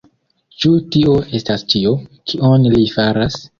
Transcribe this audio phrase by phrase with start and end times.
[0.63, 1.93] Ĉu tio estas ĉio,
[2.35, 3.43] kion li faras?